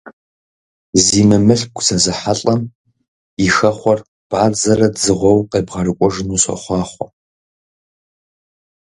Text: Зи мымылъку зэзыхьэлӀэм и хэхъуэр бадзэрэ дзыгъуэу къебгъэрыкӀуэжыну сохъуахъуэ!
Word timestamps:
Зи 1.03 1.21
мымылъку 1.27 1.83
зэзыхьэлӀэм 1.87 2.61
и 3.45 3.49
хэхъуэр 3.55 3.99
бадзэрэ 4.29 4.87
дзыгъуэу 4.93 5.47
къебгъэрыкӀуэжыну 5.51 6.41
сохъуахъуэ! 6.43 7.07